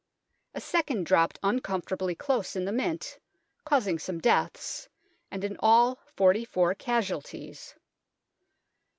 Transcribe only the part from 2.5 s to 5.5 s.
in the Mint, causing some deaths, and